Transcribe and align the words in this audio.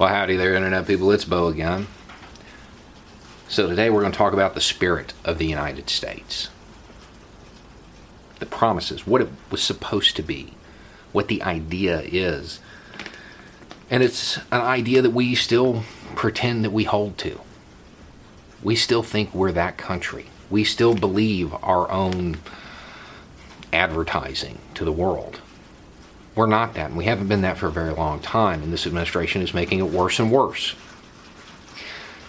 Well, 0.00 0.08
howdy 0.08 0.36
there, 0.36 0.54
Internet 0.54 0.86
people. 0.86 1.10
It's 1.10 1.26
Beau 1.26 1.48
again. 1.48 1.86
So, 3.50 3.68
today 3.68 3.90
we're 3.90 4.00
going 4.00 4.12
to 4.12 4.16
talk 4.16 4.32
about 4.32 4.54
the 4.54 4.60
spirit 4.62 5.12
of 5.26 5.36
the 5.36 5.44
United 5.44 5.90
States. 5.90 6.48
The 8.38 8.46
promises, 8.46 9.06
what 9.06 9.20
it 9.20 9.28
was 9.50 9.62
supposed 9.62 10.16
to 10.16 10.22
be, 10.22 10.54
what 11.12 11.28
the 11.28 11.42
idea 11.42 12.00
is. 12.00 12.60
And 13.90 14.02
it's 14.02 14.38
an 14.50 14.62
idea 14.62 15.02
that 15.02 15.10
we 15.10 15.34
still 15.34 15.82
pretend 16.16 16.64
that 16.64 16.72
we 16.72 16.84
hold 16.84 17.18
to. 17.18 17.38
We 18.62 18.76
still 18.76 19.02
think 19.02 19.34
we're 19.34 19.52
that 19.52 19.76
country. 19.76 20.28
We 20.48 20.64
still 20.64 20.94
believe 20.94 21.52
our 21.62 21.90
own 21.90 22.38
advertising 23.70 24.60
to 24.76 24.86
the 24.86 24.92
world. 24.92 25.42
We're 26.40 26.46
not 26.46 26.72
that, 26.72 26.86
and 26.86 26.96
we 26.96 27.04
haven't 27.04 27.28
been 27.28 27.42
that 27.42 27.58
for 27.58 27.66
a 27.66 27.70
very 27.70 27.92
long 27.92 28.18
time, 28.18 28.62
and 28.62 28.72
this 28.72 28.86
administration 28.86 29.42
is 29.42 29.52
making 29.52 29.78
it 29.78 29.90
worse 29.90 30.18
and 30.18 30.32
worse. 30.32 30.74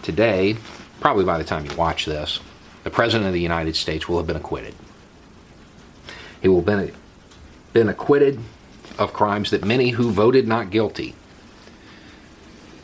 Today, 0.02 0.58
probably 1.00 1.24
by 1.24 1.38
the 1.38 1.46
time 1.46 1.66
you 1.66 1.74
watch 1.78 2.04
this, 2.04 2.42
the 2.84 2.90
President 2.90 3.28
of 3.28 3.34
the 3.34 3.40
United 3.40 3.74
States 3.78 4.10
will 4.10 4.18
have 4.18 4.28
been 4.28 4.36
acquitted. 4.36 4.76
He 6.42 6.50
will 6.50 6.58
have 6.58 6.66
been, 6.66 6.94
been 7.72 7.88
acquitted 7.88 8.42
of 9.00 9.14
crimes 9.14 9.50
that 9.50 9.64
many 9.64 9.92
who 9.92 10.12
voted 10.12 10.46
not 10.46 10.72
guilty 10.72 11.16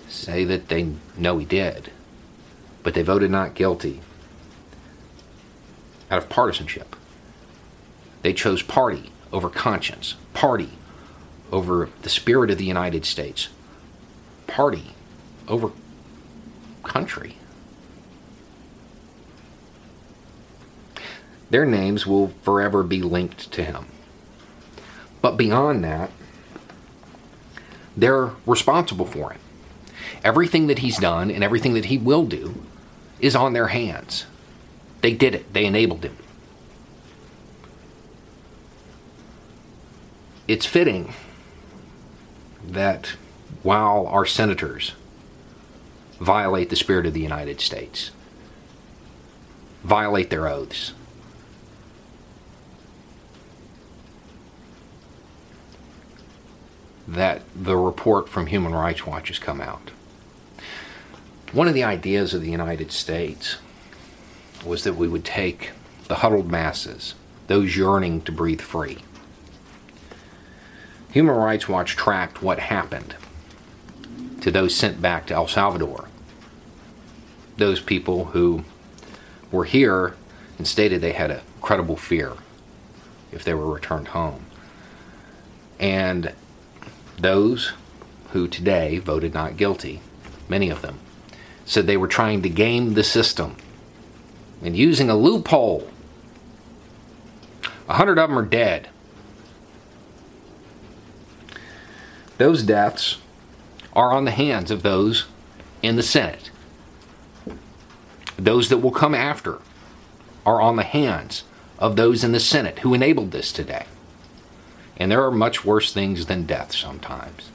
say 0.08 0.46
that 0.46 0.70
they 0.70 0.94
know 1.18 1.40
he 1.40 1.46
did, 1.46 1.92
but 2.84 2.94
they 2.94 3.02
voted 3.02 3.32
not 3.32 3.54
guilty 3.54 4.00
out 6.10 6.20
of 6.20 6.30
partisanship. 6.30 6.96
They 8.22 8.32
chose 8.32 8.62
party 8.62 9.12
over 9.34 9.50
conscience, 9.50 10.16
party 10.34 10.77
over 11.52 11.90
the 12.02 12.10
spirit 12.10 12.52
of 12.52 12.58
the 12.58 12.66
United 12.66 13.06
States, 13.06 13.50
party 14.48 14.94
over 15.48 15.72
country. 16.84 17.38
Their 21.50 21.66
names 21.66 22.06
will 22.06 22.30
forever 22.42 22.84
be 22.84 23.02
linked 23.02 23.52
to 23.54 23.64
him. 23.64 23.86
But 25.22 25.38
beyond 25.38 25.84
that, 25.84 26.12
they're 27.96 28.32
responsible 28.46 29.06
for 29.06 29.32
him. 29.32 29.40
Everything 30.24 30.68
that 30.68 30.80
he's 30.80 30.98
done 30.98 31.32
and 31.32 31.44
everything 31.44 31.74
that 31.74 31.86
he 31.86 31.98
will 31.98 32.26
do 32.26 32.64
is 33.20 33.36
on 33.36 33.54
their 33.54 33.68
hands. 33.68 34.26
They 35.02 35.14
did 35.14 35.34
it, 35.34 35.54
they 35.54 35.66
enabled 35.66 36.04
him. 36.04 36.18
It's 40.48 40.66
fitting 40.66 41.14
that 42.68 43.14
while 43.64 44.06
our 44.08 44.26
senators 44.26 44.94
violate 46.20 46.70
the 46.70 46.76
spirit 46.76 47.06
of 47.06 47.14
the 47.14 47.22
United 47.22 47.62
States, 47.62 48.12
violate 49.84 50.30
their 50.30 50.48
oaths, 50.48 50.94
that 57.08 57.42
the 57.56 57.78
report 57.78 58.28
from 58.28 58.48
Human 58.48 58.74
Rights 58.74 59.06
Watch 59.06 59.30
has 59.30 59.40
come 59.40 59.62
out. 59.62 59.92
One 61.54 61.68
of 61.68 61.74
the 61.74 61.84
ideas 61.84 62.34
of 62.34 62.42
the 62.42 62.52
United 62.52 62.92
States 62.92 63.58
was 64.66 64.84
that 64.84 64.96
we 64.98 65.08
would 65.08 65.24
take 65.24 65.72
the 66.08 66.16
huddled 66.16 66.52
masses, 66.52 67.16
those 67.48 67.78
yearning 67.78 68.22
to 68.22 68.32
breathe 68.32 68.60
free, 68.60 68.98
Human 71.12 71.36
Rights 71.36 71.68
Watch 71.70 71.96
tracked 71.96 72.42
what 72.42 72.60
happened 72.60 73.16
to 74.42 74.52
those 74.52 74.76
sent 74.76 75.02
back 75.02 75.26
to 75.28 75.34
El 75.34 75.48
Salvador. 75.48 76.08
Those 77.58 77.82
people 77.82 78.26
who 78.26 78.64
were 79.52 79.66
here 79.66 80.16
and 80.58 80.68
stated 80.68 81.02
they 81.02 81.14
had 81.14 81.32
a 81.32 81.42
credible 81.62 81.96
fear 81.96 82.34
if 83.32 83.44
they 83.44 83.54
were 83.54 83.74
returned 83.74 84.10
home. 84.10 84.46
And 85.80 86.34
those 87.18 87.74
who 88.32 88.48
today 88.48 89.00
voted 89.00 89.34
not 89.34 89.58
guilty, 89.58 90.02
many 90.50 90.70
of 90.70 90.82
them, 90.82 91.00
said 91.66 91.88
they 91.88 91.98
were 91.98 92.08
trying 92.08 92.42
to 92.42 92.50
game 92.50 92.94
the 92.94 93.04
system 93.04 93.56
and 94.62 94.76
using 94.76 95.10
a 95.10 95.16
loophole. 95.16 95.90
A 97.88 97.94
hundred 97.94 98.20
of 98.20 98.30
them 98.30 98.38
are 98.38 98.46
dead. 98.46 98.90
Those 102.38 102.62
deaths 102.62 103.18
are 103.94 104.12
on 104.12 104.26
the 104.26 104.32
hands 104.32 104.70
of 104.70 104.84
those 104.84 105.26
in 105.82 105.96
the 105.96 106.04
Senate. 106.04 106.52
Those 108.38 108.70
that 108.70 108.78
will 108.78 108.92
come 108.92 109.16
after 109.16 109.60
are 110.46 110.62
on 110.62 110.76
the 110.76 110.84
hands 110.84 111.44
of 111.80 111.96
those 111.96 112.24
in 112.24 112.32
the 112.32 112.40
Senate 112.40 112.80
who 112.80 112.94
enabled 112.94 113.32
this 113.32 113.52
today. 113.52 113.86
And 114.98 115.12
there 115.12 115.24
are 115.24 115.32
much 115.32 115.66
worse 115.66 115.92
things 115.92 116.28
than 116.28 116.46
death 116.46 116.74
sometimes. 116.74 117.50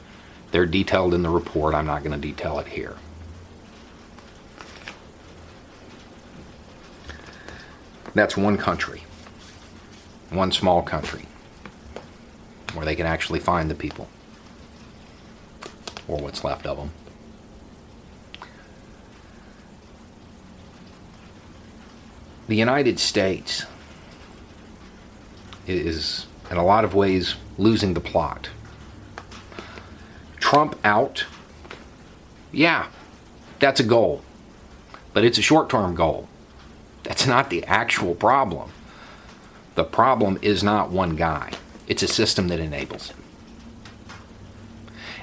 They're 0.51 0.67
detailed 0.67 1.15
in 1.15 1.23
the 1.23 1.31
report. 1.31 1.75
I'm 1.75 1.87
not 1.87 2.03
going 2.03 2.13
to 2.13 2.19
detail 2.19 2.59
it 2.59 2.69
here. 2.69 2.97
That's 8.15 8.37
one 8.37 8.59
country, 8.59 9.05
one 10.31 10.53
small 10.53 10.83
country, 10.83 11.27
where 12.75 12.85
they 12.85 12.95
can 12.95 13.07
actually 13.07 13.41
find 13.41 13.71
the 13.71 13.75
people 13.75 14.09
or 16.09 16.19
what's 16.19 16.45
left 16.45 16.67
of 16.67 16.77
them. 16.77 16.91
The 22.49 22.57
United 22.57 22.99
States 22.99 23.65
is, 25.67 26.27
in 26.51 26.57
a 26.57 26.65
lot 26.65 26.85
of 26.85 26.95
ways, 26.95 27.37
losing 27.57 27.95
the 27.95 28.01
plot. 28.01 28.51
Trump 30.39 30.79
out, 30.85 31.25
yeah, 32.51 32.89
that's 33.59 33.81
a 33.81 33.85
goal, 33.85 34.23
but 35.13 35.25
it's 35.25 35.39
a 35.39 35.43
short 35.43 35.71
term 35.71 35.95
goal. 35.95 36.29
That's 37.05 37.27
not 37.27 37.49
the 37.49 37.65
actual 37.65 38.15
problem. 38.15 38.71
The 39.75 39.85
problem 39.85 40.39
is 40.43 40.63
not 40.63 40.91
one 40.91 41.17
guy, 41.17 41.53
it's 41.89 42.03
a 42.03 42.09
system 42.09 42.49
that 42.49 42.61
enables 42.61 43.11
him. 43.11 43.23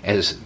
As 0.03 0.39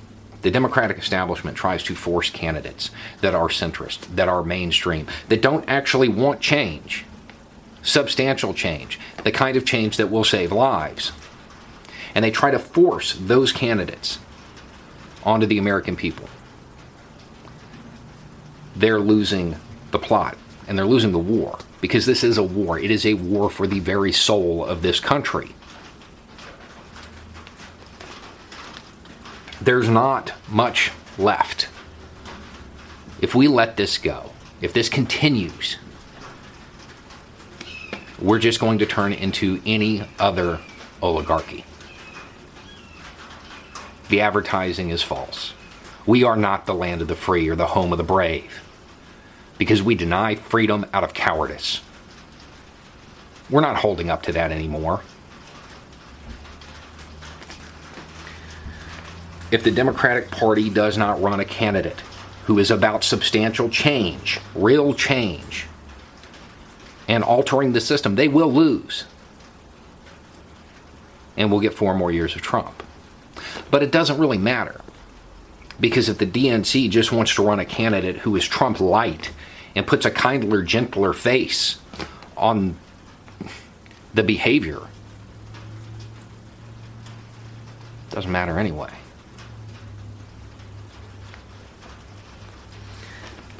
the 0.43 0.51
Democratic 0.51 0.97
establishment 0.97 1.57
tries 1.57 1.83
to 1.83 1.95
force 1.95 2.29
candidates 2.29 2.91
that 3.21 3.33
are 3.33 3.47
centrist, 3.47 4.01
that 4.15 4.27
are 4.27 4.43
mainstream, 4.43 5.07
that 5.29 5.41
don't 5.41 5.67
actually 5.67 6.09
want 6.09 6.41
change, 6.41 7.05
substantial 7.81 8.53
change, 8.53 8.99
the 9.23 9.31
kind 9.31 9.57
of 9.57 9.65
change 9.65 9.97
that 9.97 10.11
will 10.11 10.23
save 10.23 10.51
lives. 10.51 11.13
And 12.13 12.23
they 12.23 12.31
try 12.31 12.51
to 12.51 12.59
force 12.59 13.17
those 13.19 13.51
candidates 13.51 14.19
onto 15.23 15.45
the 15.45 15.57
American 15.57 15.95
people. 15.95 16.27
They're 18.75 18.99
losing 18.99 19.55
the 19.91 19.99
plot 19.99 20.37
and 20.67 20.77
they're 20.77 20.85
losing 20.85 21.11
the 21.11 21.19
war 21.19 21.59
because 21.79 22.05
this 22.05 22.23
is 22.23 22.37
a 22.37 22.43
war. 22.43 22.77
It 22.77 22.91
is 22.91 23.05
a 23.05 23.13
war 23.13 23.49
for 23.49 23.65
the 23.65 23.79
very 23.79 24.11
soul 24.11 24.65
of 24.65 24.81
this 24.81 24.99
country. 24.99 25.55
There's 29.63 29.89
not 29.89 30.33
much 30.49 30.91
left. 31.17 31.69
If 33.21 33.33
we 33.33 33.47
let 33.47 33.77
this 33.77 33.97
go, 33.97 34.31
if 34.61 34.73
this 34.73 34.89
continues, 34.89 35.77
we're 38.19 38.39
just 38.39 38.59
going 38.59 38.79
to 38.79 38.85
turn 38.85 39.13
into 39.13 39.61
any 39.65 40.05
other 40.19 40.59
oligarchy. 41.01 41.65
The 44.09 44.19
advertising 44.21 44.89
is 44.89 45.01
false. 45.01 45.53
We 46.05 46.23
are 46.23 46.35
not 46.35 46.65
the 46.65 46.75
land 46.75 47.01
of 47.01 47.07
the 47.07 47.15
free 47.15 47.47
or 47.47 47.55
the 47.55 47.67
home 47.67 47.93
of 47.93 47.97
the 47.97 48.03
brave 48.03 48.61
because 49.57 49.81
we 49.81 49.95
deny 49.95 50.35
freedom 50.35 50.85
out 50.93 51.05
of 51.05 51.13
cowardice. 51.13 51.81
We're 53.49 53.61
not 53.61 53.77
holding 53.77 54.09
up 54.09 54.23
to 54.23 54.33
that 54.33 54.51
anymore. 54.51 55.03
If 59.53 59.61
the 59.61 59.69
Democratic 59.69 60.31
Party 60.31 60.67
does 60.67 60.97
not 60.97 61.21
run 61.21 61.39
a 61.39 61.45
candidate 61.45 61.99
who 62.45 62.57
is 62.57 62.71
about 62.71 63.03
substantial 63.03 63.69
change, 63.69 64.39
real 64.55 64.95
change, 64.95 65.67
and 67.07 67.23
altering 67.23 67.71
the 67.71 67.79
system, 67.79 68.15
they 68.15 68.27
will 68.27 68.51
lose. 68.51 69.05
And 71.37 71.51
we'll 71.51 71.59
get 71.59 71.75
four 71.75 71.93
more 71.93 72.11
years 72.11 72.35
of 72.35 72.41
Trump. 72.41 72.81
But 73.69 73.83
it 73.83 73.91
doesn't 73.91 74.17
really 74.17 74.39
matter. 74.39 74.81
Because 75.79 76.09
if 76.09 76.17
the 76.17 76.25
DNC 76.25 76.89
just 76.89 77.11
wants 77.11 77.35
to 77.35 77.45
run 77.45 77.59
a 77.59 77.65
candidate 77.65 78.17
who 78.17 78.35
is 78.35 78.47
Trump 78.47 78.79
light 78.79 79.31
and 79.75 79.85
puts 79.85 80.03
a 80.03 80.11
kindler, 80.11 80.63
gentler 80.63 81.13
face 81.13 81.77
on 82.35 82.75
the 84.15 84.23
behavior, 84.23 84.87
it 88.09 88.15
doesn't 88.15 88.31
matter 88.31 88.57
anyway. 88.57 88.89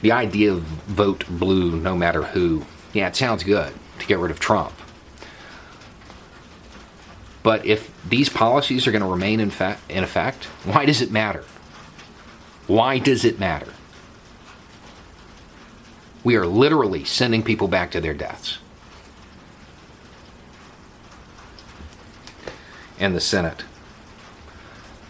The 0.03 0.11
idea 0.11 0.51
of 0.51 0.63
vote 0.63 1.23
blue 1.29 1.79
no 1.79 1.95
matter 1.95 2.23
who, 2.23 2.65
yeah, 2.91 3.07
it 3.07 3.15
sounds 3.15 3.45
good 3.45 3.73
to 3.99 4.05
get 4.05 4.19
rid 4.19 4.31
of 4.31 4.39
Trump. 4.39 4.73
But 7.41 7.65
if 7.65 7.89
these 8.09 8.27
policies 8.27 8.85
are 8.85 8.91
going 8.91 9.01
to 9.01 9.07
remain 9.07 9.39
in, 9.39 9.49
fa- 9.49 9.77
in 9.87 10.03
effect, 10.03 10.43
why 10.65 10.85
does 10.85 11.01
it 11.01 11.09
matter? 11.09 11.45
Why 12.67 12.99
does 12.99 13.23
it 13.23 13.39
matter? 13.39 13.71
We 16.21 16.35
are 16.35 16.45
literally 16.45 17.05
sending 17.05 17.41
people 17.41 17.69
back 17.69 17.89
to 17.91 18.01
their 18.01 18.13
deaths. 18.13 18.57
And 22.99 23.15
the 23.15 23.21
Senate. 23.21 23.63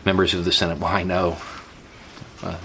Members 0.06 0.36
of 0.36 0.46
the 0.46 0.52
Senate, 0.52 0.78
well, 0.78 0.92
I 0.92 1.02
know. 1.02 1.38
Uh, 2.44 2.58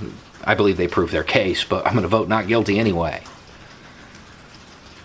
I 0.48 0.54
believe 0.54 0.78
they 0.78 0.88
proved 0.88 1.12
their 1.12 1.22
case, 1.22 1.62
but 1.62 1.86
I'm 1.86 1.92
going 1.92 2.04
to 2.04 2.08
vote 2.08 2.26
not 2.26 2.48
guilty 2.48 2.78
anyway 2.78 3.22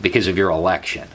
because 0.01 0.25
of 0.25 0.37
your 0.37 0.49
election. 0.49 1.09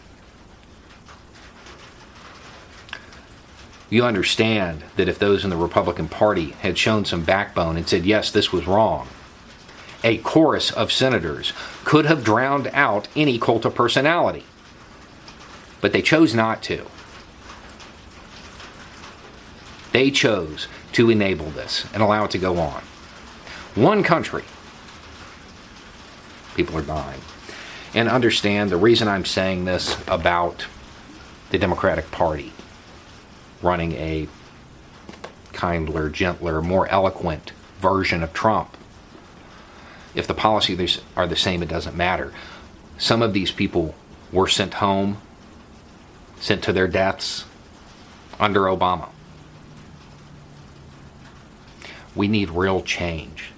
You 3.89 4.05
understand 4.05 4.85
that 4.97 5.09
if 5.09 5.19
those 5.19 5.45
in 5.45 5.51
the 5.51 5.57
Republican 5.57 6.09
Party 6.09 6.51
had 6.61 6.77
shown 6.77 7.07
some 7.07 7.25
backbone 7.25 7.79
and 7.79 7.89
said, 7.89 8.05
yes, 8.05 8.31
this 8.31 8.53
was 8.53 8.67
wrong, 8.67 9.09
a 10.05 10.19
chorus 10.19 10.71
of 10.71 10.93
senators 10.93 11.55
could 11.87 12.05
have 12.05 12.23
drowned 12.23 12.67
out 12.75 13.09
any 13.17 13.39
cult 13.39 13.65
of 13.65 13.75
personality. 13.75 14.45
But 15.81 15.95
they 15.95 16.03
chose 16.03 16.35
not 16.35 16.63
to. 16.65 16.85
They 19.93 20.11
chose 20.11 20.69
to 20.93 21.09
enable 21.09 21.49
this 21.49 21.87
and 21.95 22.03
allow 22.03 22.27
it 22.27 22.31
to 22.33 22.39
go 22.39 22.59
on. 22.59 22.83
One 23.79 24.03
country. 24.03 24.45
People 26.57 26.77
are 26.79 26.83
dying. 26.83 27.21
And 27.95 28.09
understand 28.09 28.71
the 28.71 28.77
reason 28.77 29.09
I'm 29.09 29.25
saying 29.25 29.65
this 29.65 29.97
about 30.07 30.67
the 31.51 31.59
Democratic 31.59 32.11
Party 32.11 32.53
running 33.63 33.93
a 33.93 34.29
kindler, 35.53 36.09
gentler, 36.09 36.61
more 36.61 36.87
eloquent 36.89 37.53
version 37.81 38.23
of 38.23 38.33
Trump 38.33 38.77
if 40.15 40.27
the 40.27 40.35
policies 40.35 41.01
are 41.17 41.29
the 41.29 41.37
same, 41.37 41.63
it 41.63 41.69
doesn't 41.69 41.97
matter. 41.97 42.33
Some 42.99 43.23
of 43.23 43.33
these 43.33 43.53
people 43.53 43.95
were 44.33 44.49
sent 44.49 44.75
home, 44.75 45.19
sent 46.41 46.63
to 46.65 46.73
their 46.73 46.89
deaths 46.89 47.45
under 48.41 48.63
Obama. 48.63 49.11
We 52.17 52.27
need 52.27 52.51
real 52.51 52.83
change, 52.83 53.53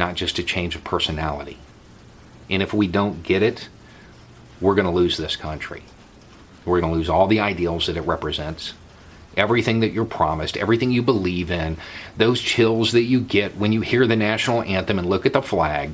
not 0.00 0.16
just 0.16 0.40
a 0.40 0.42
change 0.42 0.74
of 0.74 0.82
personality. 0.82 1.58
And 2.48 2.60
if 2.60 2.74
we 2.74 2.88
don't 2.88 3.22
get 3.22 3.44
it, 3.44 3.68
we're 4.60 4.74
going 4.74 4.86
to 4.86 4.90
lose 4.90 5.16
this 5.16 5.36
country. 5.36 5.84
We're 6.64 6.80
going 6.80 6.92
to 6.92 6.98
lose 6.98 7.08
all 7.08 7.28
the 7.28 7.38
ideals 7.38 7.86
that 7.86 7.96
it 7.96 8.02
represents 8.02 8.74
everything 9.36 9.80
that 9.80 9.92
you're 9.92 10.04
promised, 10.04 10.56
everything 10.56 10.90
you 10.90 11.02
believe 11.02 11.50
in, 11.50 11.76
those 12.16 12.40
chills 12.40 12.92
that 12.92 13.02
you 13.02 13.20
get 13.20 13.56
when 13.56 13.72
you 13.72 13.80
hear 13.80 14.06
the 14.06 14.16
national 14.16 14.62
anthem 14.62 14.98
and 14.98 15.08
look 15.08 15.24
at 15.24 15.32
the 15.32 15.42
flag, 15.42 15.90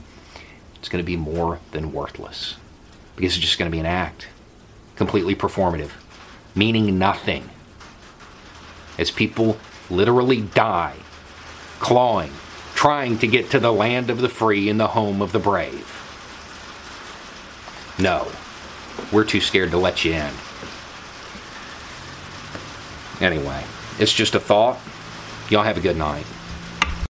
it's 0.77 0.89
going 0.89 1.03
to 1.03 1.07
be 1.07 1.17
more 1.17 1.61
than 1.73 1.93
worthless. 1.93 2.57
Because 3.15 3.37
it's 3.37 3.45
just 3.45 3.59
going 3.59 3.71
to 3.71 3.75
be 3.75 3.81
an 3.81 3.87
act, 3.87 4.29
completely 4.97 5.35
performative, 5.35 5.91
meaning 6.55 6.99
nothing. 6.99 7.49
As 8.99 9.11
people 9.11 9.59
literally 9.91 10.41
die, 10.41 10.97
clawing, 11.79 12.33
trying 12.87 13.19
to 13.19 13.27
get 13.27 13.51
to 13.51 13.59
the 13.59 13.73
land 13.73 14.11
of 14.11 14.21
the 14.21 14.29
free 14.29 14.71
and 14.71 14.79
the 14.79 14.87
home 14.87 15.21
of 15.21 15.33
the 15.33 15.41
brave. 15.41 15.91
No, 17.99 18.31
we're 19.11 19.25
too 19.25 19.41
scared 19.41 19.73
to 19.73 19.77
let 19.77 20.05
you 20.05 20.13
in. 20.13 20.33
Anyway, 23.21 23.65
it's 23.99 24.13
just 24.13 24.37
a 24.37 24.39
thought. 24.39 24.79
Y'all 25.51 25.65
have 25.65 25.77
a 25.77 25.81
good 25.81 25.97
night. 25.97 26.27